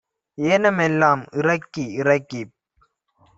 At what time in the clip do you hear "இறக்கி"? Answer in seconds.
1.33-1.85